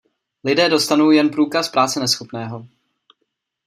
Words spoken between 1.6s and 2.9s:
práce neschopného.